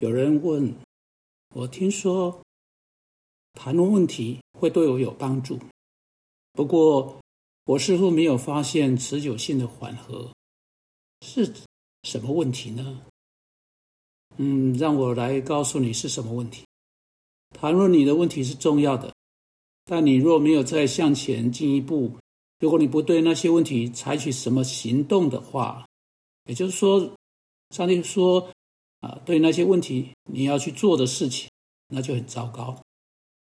[0.00, 0.74] 有人问
[1.54, 2.40] 我，听说
[3.52, 5.58] 谈论问题会对我有帮助，
[6.52, 7.20] 不过
[7.66, 10.32] 我似乎没有发现持久性的缓和，
[11.20, 11.52] 是
[12.04, 13.02] 什么问题呢？
[14.38, 16.64] 嗯，让我来告诉你是什么问题。
[17.50, 19.14] 谈论你的问题是重要的，
[19.84, 22.16] 但你若没有再向前进一步，
[22.58, 25.86] 如果你不对那些问题采取什么行动的话，
[26.46, 27.14] 也就是说，
[27.68, 28.50] 上帝说。
[29.00, 31.48] 啊，对那些问题你要去做的事情，
[31.88, 32.76] 那就很糟糕。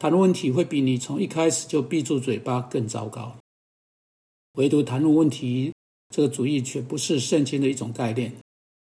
[0.00, 3.36] 谈论问题会比你从一开始就闭住嘴巴更糟糕。
[4.54, 5.72] 唯独谈论问题
[6.10, 8.34] 这个主意却不是圣经的一种概念。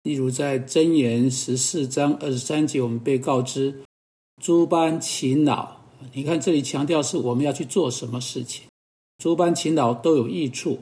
[0.02, 3.82] 例如在箴言十四章二十三节，我们被告知
[4.42, 5.76] 诸般勤劳。
[6.12, 8.66] 你看这里强调是我们要去做什么事情，
[9.18, 10.78] 诸般勤劳都有益处，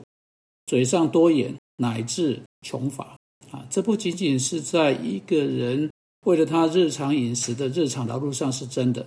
[0.67, 3.17] 嘴上多言乃至穷乏。
[3.69, 5.91] 这不仅仅是在一个人
[6.25, 9.05] 为了他日常饮食的日常劳碌上是真的，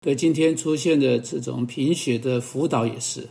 [0.00, 3.28] 对今天出现的这种贫血的辅导也是。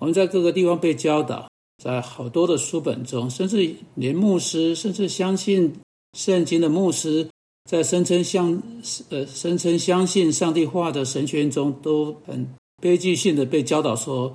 [0.00, 1.48] 我们在各个地方被教导，
[1.82, 5.74] 在好多的书本中，甚至连牧师，甚至相信
[6.16, 7.28] 圣经的牧师，
[7.64, 8.62] 在声称相
[9.10, 12.48] 呃声称相信上帝话的神学中，都很
[12.80, 14.32] 悲剧性的被教导说，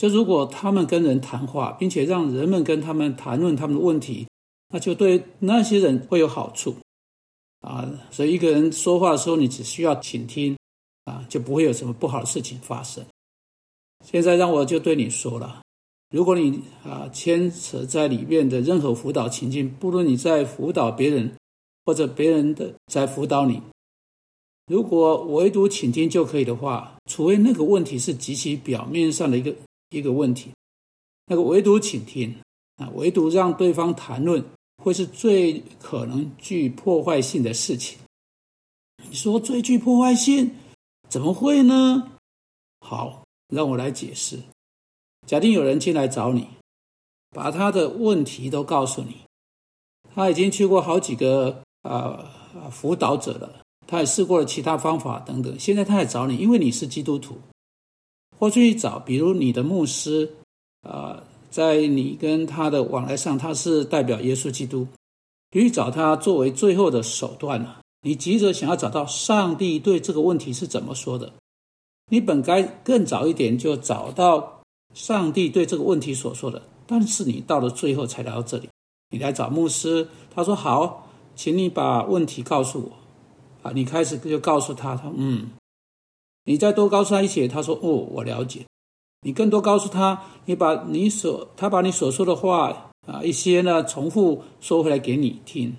[0.00, 4.28] 就如果他们跟人谈话，并且让人们跟他们谈论他们的问题。
[4.72, 6.76] 那就对那些人会有好处，
[7.60, 10.56] 啊，所以一个人说话的时候，你只需要倾听，
[11.04, 13.04] 啊，就不会有什么不好的事情发生。
[14.04, 15.60] 现在让我就对你说了，
[16.10, 21.34] 如果你啊牵扯在里面的任何辅导情境，不论你在辅导别人，
[21.84, 23.60] 或者别人的在辅导你，
[24.68, 29.52] 如果唯独倾听就可以的话，除非那个问题是极其表面上的一个
[29.90, 30.52] 一个问题，
[31.26, 32.34] 那个唯独倾听
[32.76, 34.44] 啊，唯独让对方谈论。
[34.82, 37.98] 会是最可能具破坏性的事情。
[39.08, 40.54] 你说最具破坏性，
[41.08, 42.12] 怎么会呢？
[42.80, 44.38] 好，让我来解释。
[45.26, 46.48] 假定有人进来找你，
[47.30, 49.16] 把他的问题都告诉你，
[50.14, 52.24] 他已经去过好几个啊
[52.70, 55.58] 辅导者了，他也试过了其他方法等等。
[55.58, 57.38] 现在他来找你，因为你是基督徒，
[58.38, 60.36] 或去找，比如你的牧师
[60.80, 61.22] 啊。
[61.50, 64.86] 在你跟他的往来上，他是代表耶稣基督，
[65.50, 67.80] 你找他作为最后的手段了。
[68.02, 71.32] 你急着想要找到上帝对这个问题是怎么说的，
[72.10, 74.62] 你本该更早一点就找到
[74.94, 78.68] 上帝对这个问题所说的，但是你到了最后才来到这里，
[79.10, 82.92] 你来找牧师，他说好，请你把问题告诉我。
[83.62, 85.50] 啊，你开始就告诉他，他嗯，
[86.46, 88.64] 你再多告诉他一些，他说哦，我了解。
[89.22, 95.74] 你更多告诉他，你把你所他把你所说的话啊一些呢重复说回来给你听，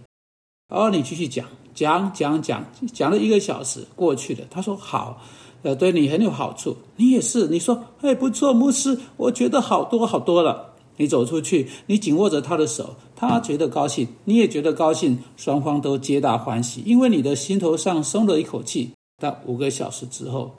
[0.69, 5.21] 然后你继续讲讲讲讲讲了一个小时过去了，他说好，
[5.63, 10.69] 呃对你很有好处，你也是，你说哎不错，牧师，我觉得好多好多了。
[10.97, 18.91] 你走出去，你紧握着他的手，他觉得高兴，你也觉得高兴，双方都皆大欢喜，因为你的心头上松了一口气。
[19.19, 20.51] 但五个小时之后。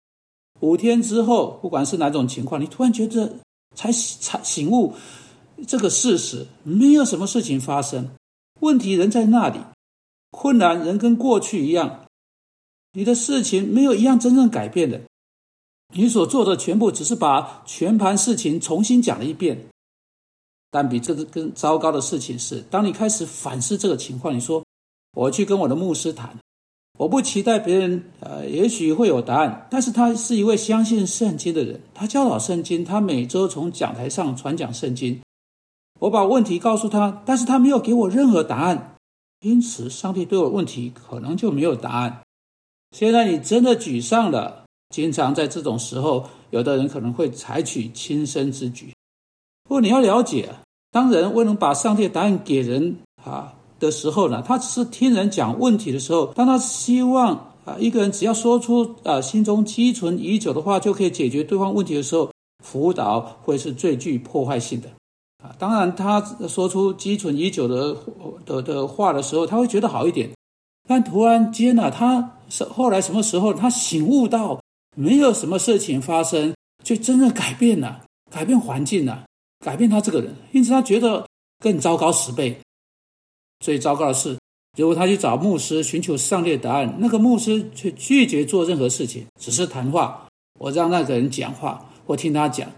[0.62, 3.40] 五天之后，不管是哪种情况，你突然觉得
[3.74, 4.94] 才才醒悟
[5.66, 8.10] 这个事实，没有什么事情发生，
[8.60, 9.58] 问题仍在那里，
[10.30, 12.06] 困难仍跟过去一样，
[12.92, 15.00] 你的事情没有一样真正改变的，
[15.94, 19.66] 你所做的全部只是把全盘事情重新讲了一遍。
[20.70, 24.64] 但比这个更糟糕的事情是，当你开始反思这个情况，你说
[25.14, 26.34] 我去跟我的牧师谈。
[26.98, 35.20] 我不期待别人，呃，也许会有答案，但是他是一位相信圣经的人，他教导圣经，他每周从讲台上传讲圣经。
[36.00, 38.96] 我把问题告诉他，但是他没有给我任何答案，
[39.40, 42.22] 因此上帝对我问题可能就没有答案。
[42.96, 48.92] 现在你真的沮丧了，经常在这种时候，有的人可能会采取轻生之举。
[49.64, 50.50] 不过你要了解，
[50.90, 53.54] 当人未能把上帝的答案给人啊。
[53.82, 57.34] 的时候呢，他只是听人讲问题的时候，当他希望
[57.64, 62.30] 啊一个人只要说出啊心中积存已久的话就可以解决对方问题的时候，
[62.64, 64.88] 辅导会是最具破坏性的
[65.42, 65.50] 啊。
[65.58, 67.96] 当然，他说出积存已久的
[68.46, 70.30] 的的话的时候，他会觉得好一点。
[70.88, 74.60] 但突然间呢，他是后来什么时候他醒悟到
[74.96, 76.54] 没有什么事情发生，
[76.84, 78.00] 就真正改变了，
[78.30, 79.24] 改变环境了，
[79.64, 81.26] 改变他这个人，因此他觉得
[81.58, 82.56] 更糟糕十倍。
[83.62, 84.36] 最糟糕的是，
[84.76, 90.26] 如果他去找牧师寻求上帝的答案，那个牧师却拒绝做任何事情，只是谈话。
[90.58, 92.68] 我让那个人讲话，我听他讲，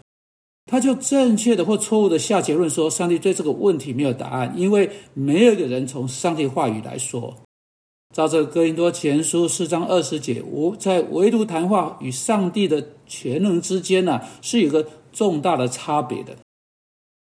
[0.67, 7.35] 他就正确的或错误的下结论说，上帝对这个问题没有答案，因为没有一个人从上帝话语来说。
[8.15, 16.37] 照着哥林多前书四章二十节，我在唯独谈话与上帝的全能之间呢，是有个重大的差别的。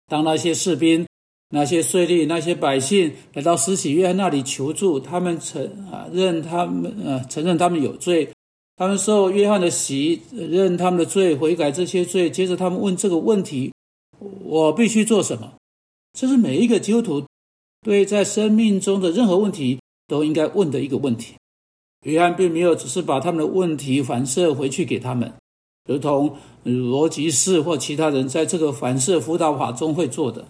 [0.09, 1.07] 当那些士兵、
[1.55, 8.29] 那些税吏、那些百姓来到施洗约翰那里求助，他们承啊认他们呃承认他们有罪，
[8.77, 12.31] 他们受约翰的洗，认他们的罪，悔改这些罪。
[12.31, 13.73] 接着他们问这个问题：
[14.43, 15.55] 我必须做什么？
[16.13, 17.25] 这是每一个基督徒
[17.83, 19.79] 对在生命中的任何问题。
[20.07, 21.33] 都应该问的一个问题。
[22.05, 25.33] 约翰并没有只是把他们的问题反射回去给他们，
[25.89, 30.45] 如同罗辑士或其他人在这个反射辅导法中会做的。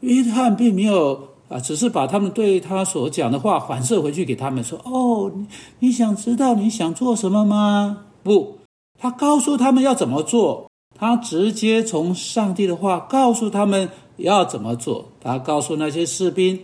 [0.00, 5.32] 约翰并没有啊，只是把他们对他所讲的话反射回去给他们，说：“哦，
[5.78, 8.58] 你想知道你想做什么吗？”不，
[8.98, 10.70] 他告诉他们要怎么做。
[10.98, 15.08] 他直接从上帝的话告诉他们要怎么做。
[15.20, 16.58] 他告诉那些士兵。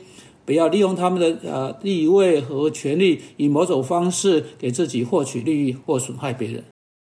[0.45, 6.63] 不要利用他们的呃地位和权力，以某种方式给自己获取利益或损害别人。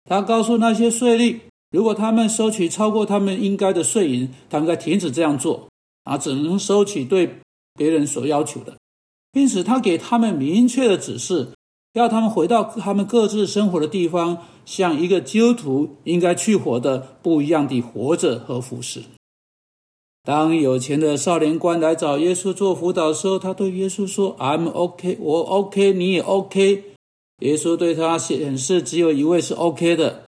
[0.09, 1.37] 他告诉那些税吏，
[1.69, 5.67] 如果他们收取超过他们应该的税银，他们该停止这样做，
[6.07, 7.39] 啊，只能收取对
[7.75, 8.75] 别人所要求的。
[9.33, 11.49] 因此，他给他们明确的指示，
[11.93, 19.01] 要他们回到他们各自生活的地方，像一个基督徒应该去活的不一样的活着和服侍。
[20.23, 26.83] 当有钱的少年官来找耶稣做辅导的时候，他对耶稣说：“I'm OK，我 OK，你也 OK。”
[27.39, 30.23] 耶稣对他显示只有一位是 OK 的。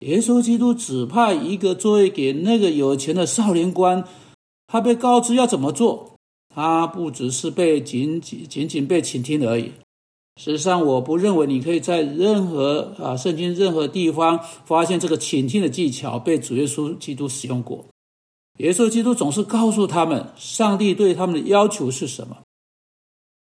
[0.00, 4.04] 耶稣基督指派一个座位给那个有钱的少年官，
[4.70, 6.12] 他被告知要怎么做。
[6.54, 9.70] 他不只是被仅仅仅仅被倾听而已。
[10.36, 17.84] 实际上，我不认为你可以在任何啊圣经任何地方发现这个倾听的技巧被主耶稣基督使用过。
[18.58, 22.38] 耶稣基督总是告诉他们，上帝对他们的要求是什么。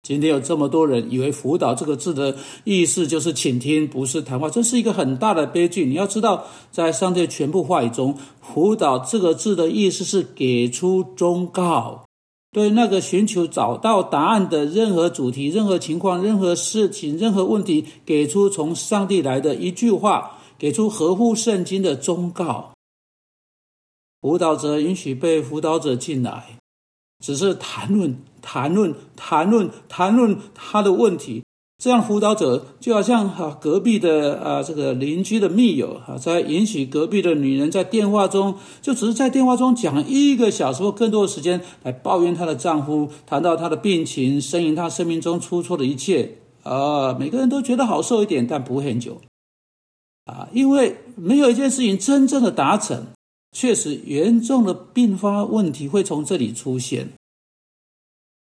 [0.06, 5.84] 今天有这么多人以为“辅导”这个字的意思就是倾听，不是谈话，这是一个很大的悲剧。
[5.84, 12.04] 你要知道，在上帝全部话语中，“辅导”这个字的意思是给出忠告，
[12.52, 22.70] 对那个寻求找到答案的任何主题、任何情况、任何事情、任何问题，给出从上帝来的一句话，给出合乎圣经的忠告。
[24.22, 26.58] 辅导者允许被辅导者进来，
[27.24, 31.42] 只是谈论、谈论、谈论、谈论他的问题。
[31.78, 46.38] 这样辅导者就好像哈隔壁的啊这个邻居的密友哈，在允许隔壁的女人在电话中，就只是在电话中讲一个小时或更多的时间来抱怨她的丈夫，谈到她的病情，呻吟她生命中出错的一切。
[46.62, 49.20] 啊，每个人都觉得好受一点，但不会很久。
[50.24, 53.06] 啊，因为没有一件事情真正的达成。
[53.58, 57.08] 确实，严重的并发问题会从这里出现。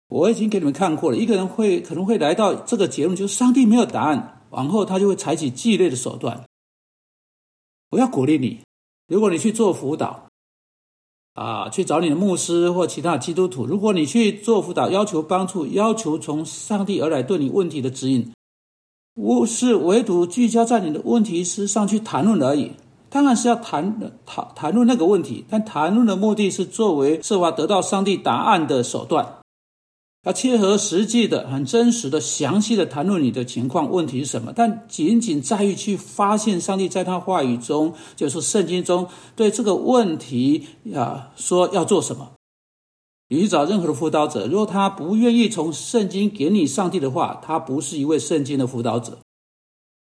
[0.07, 6.45] 我已经给你们看过了，一个人会可能会来到这个结论，就是上帝没有答案，往后他就会采取激烈的手段。
[7.89, 8.61] 我要鼓励你，
[9.09, 10.29] 如果你去做辅导，
[11.33, 18.31] 啊，去找你的牧师或其他基督徒，如果你去做辅导，要求帮助，要求从上帝而来对你问题的指引，
[19.15, 22.71] 我是唯独聚焦在你的问题之上去谈论而已。
[23.11, 29.39] 当然是要谈谈谈论那个问题，但谈论的目的是作为设法得到上帝答案的手段，
[30.23, 34.53] 要切合实际的、很真实的、详细的谈论你的情况、问题是什么。
[34.55, 39.05] 但仅仅在于去发现上帝在他话语中，就是圣经中
[39.35, 42.31] 对这个问题啊说要做什么。
[43.27, 49.17] 你去找任何的辅导者，如果他不愿意从圣经给你上帝的话，他不是一位圣经的辅导者，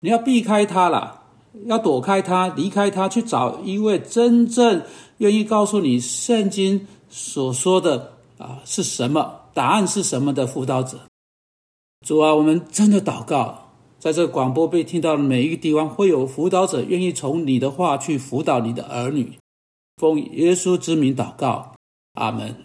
[0.01, 1.24] 你要避开他了。
[1.67, 4.83] 要躲开他，离开他，去找一位真正
[5.19, 10.99] 愿意告诉你圣经所说的啊是什么，答案是什么的辅导者。
[12.05, 13.71] 主啊，我们真的祷告，
[14.01, 19.33] 在这广播被听到的每一个地方，会有辅导者愿意从你的话去辅导你的儿女。
[19.97, 21.73] 奉耶稣之名祷告，
[22.15, 22.53] 阿门。